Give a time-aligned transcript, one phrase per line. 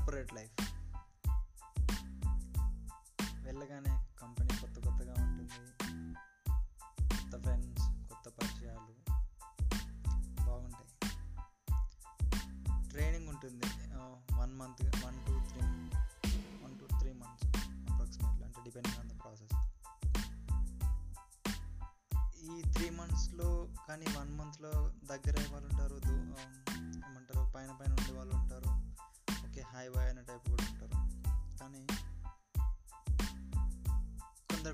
[0.00, 0.70] Corporate life
[3.42, 5.52] వెళ్ళగానే company కొత్త కొత్తగా ఉంటుంది.
[7.16, 8.94] కొత్త ఫ్రెండ్స్ కొత్త పరిచయాలు
[10.46, 11.10] బాగుంటాయి.
[12.90, 13.66] ట్రైనింగ్ ఉంటుంది.
[14.40, 15.29] వన్ మంత్ వన్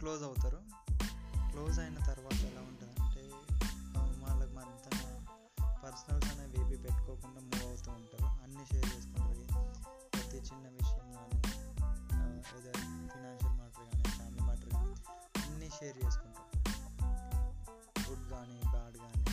[0.00, 0.62] క్లోజ్ అవుతారు.
[1.50, 3.22] క్లోజ్ అయిన తర్వాత ఎలా ఉంటుందంటే
[4.24, 4.88] వాళ్ళకి మరింత
[5.84, 8.42] పర్సనల్స్ అనేవి ఏవి పెట్టుకోకుండా మూవ్ అవుతూ ఉంటారు.
[8.42, 9.46] అన్నీ షేర్ చేసుకుంటారు.
[10.08, 11.38] ప్రతి చిన్న విషయం కానీ
[12.58, 12.72] ఏదో
[13.06, 14.94] ఫినాన్షియల్ మ్యాటర్ కానీ ఫ్యామిలీ మ్యాటర్ కానీ
[15.44, 16.58] అన్నీ షేర్ చేసుకుంటారు.
[18.10, 19.24] గుడ్ కానీ బ్యాడ్ కానీ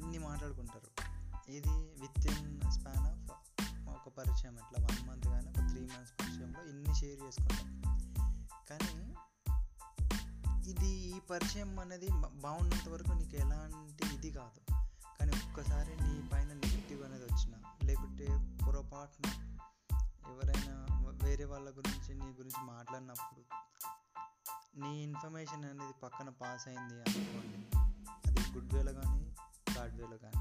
[0.00, 1.02] ఇన్ని మాట్లాడుకుంటారు.
[1.50, 1.87] ఇది
[4.38, 7.68] పరిచయం ఇట్లా వన్ మంత్ కానీ ఒక త్రీ మంత్స్ పరిచయంలో ఇన్ని షేర్ చేసుకుంటాం.
[8.70, 8.92] కానీ
[10.70, 14.60] ఇది ఈ పరిచయం అనేది బాగున్నంత వరకు నీకు ఎలాంటి ఇది కాదు.
[15.18, 18.26] కానీ ఒక్కసారి నీ పైన నెగిటివ్ అనేది వచ్చిన లేకుంటే
[18.66, 19.28] పొరపాటున
[20.28, 20.74] ఎవరైనా
[21.24, 23.42] వేరే వాళ్ళ గురించి నీ గురించి మాట్లాడినప్పుడు
[24.80, 27.58] నీ ఇన్ఫర్మేషన్ అనేది పక్కన పాస్ అయింది అనుకోండి
[28.28, 29.24] అది గుడ్ వేలో కానీ
[29.72, 30.37] బ్యాడ్ వేలో కానీ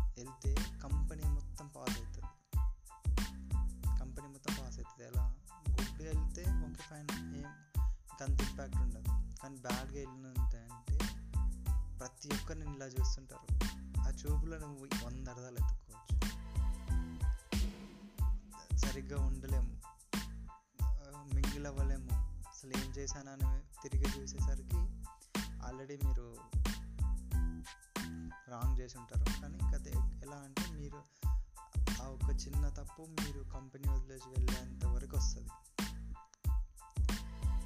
[8.23, 9.07] అంత ఇంపాక్ట్ ఉండదు.
[9.41, 10.99] కానీ బ్యాడ్గా వెళ్ళినంత అంటే
[11.99, 13.65] ప్రతి ఒక్కరిని ఇలా చూస్తుంటారు.
[14.01, 16.17] ఆ చూపులో నువ్వు వంద అర్థాలు ఎత్తుకోవచ్చు.
[18.77, 19.77] సరిగ్గా ఉండలేము.
[21.35, 22.09] మింగిల్ అవ్వలేము
[22.47, 24.77] అసలు ఏం చేశానని తిరిగి చూసేసరికి
[25.67, 26.37] ఆల్రెడీ మీరు
[28.49, 31.03] రాంగ్ చేసి ఉంటారు కానీ ఇంకా ఎలా అంటే మీరు
[32.01, 35.49] ఆ ఒక చిన్న తప్పు మీరు కంపెనీ వదిలేసి వెళ్ళేంత వరకు వస్తుంది.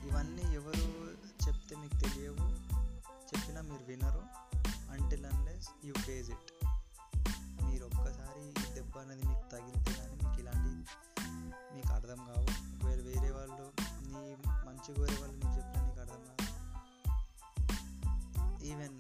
[0.07, 0.85] ఇవన్నీ ఎవరు
[1.45, 2.45] చెప్తే మీకు తెలియవు.
[3.31, 4.23] చెప్పినా మీరు వినరు.
[4.91, 6.50] Until unless you face it
[7.66, 10.72] మీరు ఒక్కసారి ఈ దెబ్బ అనేది మీకు తగిలితే కానీ మీకు ఇలాంటి
[11.75, 12.47] మీకు అర్థం కావు.
[12.75, 13.66] ఒకవేళ వేరే వాళ్ళు
[14.07, 14.35] నీ
[14.67, 16.47] మంచి కోరే వాళ్ళు నీకు చెప్పినా నీకు అర్థం కాదు.
[18.63, 18.97] ఈవెన్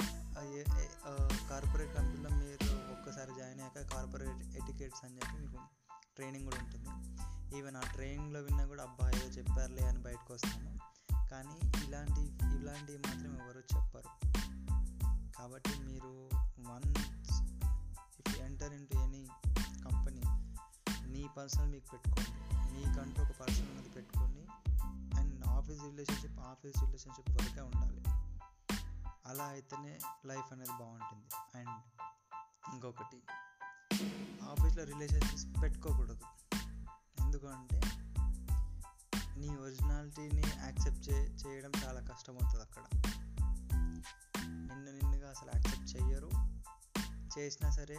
[1.49, 5.59] కార్పొరేట్ కంపెనీలో మీరు ఒక్కసారి జాయిన్ అయ్యాక కార్పొరేట్ ఎటికెట్స్ అని చెప్పి మీకు
[6.15, 6.89] ట్రైనింగ్ కూడా ఉంటుంది.
[7.57, 10.80] ఈవెన్ ఆ ట్రైనింగ్లో విన్నా కూడా అబ్బాయి చెప్పారులే అని బయటకు వస్తాము.
[11.31, 12.21] కానీ ఇలాంటి
[12.59, 14.31] ఇలాంటివి మాత్రం ఎవరు చెప్పరు.
[15.37, 17.41] కాబట్టి మీరు once
[18.19, 19.27] if enter into any
[19.85, 20.21] company
[21.07, 22.55] me personal మీకు పెట్టుకోండి.
[22.73, 24.47] మీకంటూ ఒక పర్సనల్ అనేది పెట్టుకోండి.
[25.19, 28.03] And office relationship office relationship వరకే ఉండాలి.
[29.25, 31.27] అలా అయితేనే లైఫ్ అనేది బాగుంటుంది.
[31.57, 32.03] అండ్
[32.73, 33.21] ఇంకొకటి
[34.43, 36.19] ఆఫీస్లో రిలేషన్షిప్స్ పెట్టుకోకూడదు.
[37.25, 37.81] ఎందుకంటే
[39.37, 40.40] నీ ఒరిజినాలిటీని
[47.39, 47.97] చేసినా సరే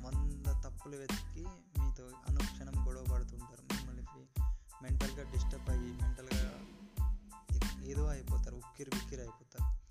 [0.00, 1.44] వంద తప్పులు వెతికి
[1.80, 3.74] మీతో అనుక్షణం గొడవ పడుతుంటారు.
[3.74, 4.02] మిమ్మల్ని
[4.82, 6.64] మెంటల్గా డిస్టర్బ్ అయ్యి మెంటల్గా
[7.84, 9.84] ఏదో అయిపోతారు ఉక్కిరి బిక్కిరి అయిపోతారు.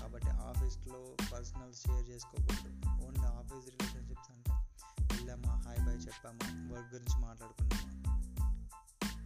[0.00, 3.04] కాబట్టి ఆఫీస్లో పర్సనల్ షేర్ చేసుకోకూడదు.
[3.06, 4.52] ఓన్లీ ఆఫీస్ రిలేషన్షిప్స్ అంటే
[5.16, 8.00] వెళ్ళామా హాయ్ బాయ్ చెప్పామా వర్క్ గురించి మాట్లాడుకున్నామా.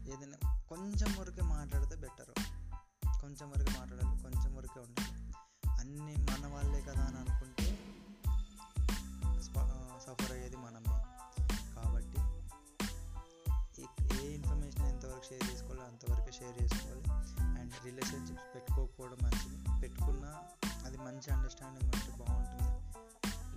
[0.09, 2.35] ఏదైనా కొంచెం వరకే మాట్లాడితే బెటర్
[3.21, 5.24] కొంచెం వరకే మాట్లాడాలి కొంచెం వరకే ఉండాలి.
[15.25, 17.03] ఎంతవరకు షేర్ చేసుకోవాలో అంతవరకు షేర్ చేసుకోవాలి.
[17.61, 19.81] అండ్ రిలేషన్షిప్స్ పెట్టుకోకపోవడం మంచిది.
[19.81, 20.43] పెట్టుకున్నా
[20.85, 22.71] అది మంచి అండర్స్టాండింగ్ ఉంటే బాగుంటుంది.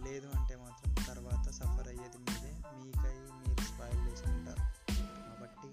[0.10, 4.94] లేదు అంటే మాత్రం తర్వాత సఫర్ అయ్యేది మీరే మీకై మీరు స్పాయిల్ చేసుకుంటారు.
[4.94, 5.68] కాబట్టి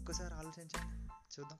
[0.00, 1.12] ఒక్కసారి ఆలోచించండి.
[1.40, 1.58] చూద్దాం.